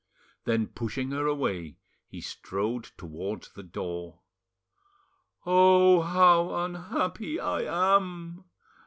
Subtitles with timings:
[0.45, 4.21] Then pushing her away, he strode towards the door.
[5.45, 6.01] "Oh!
[6.01, 8.45] how unhappy I am!"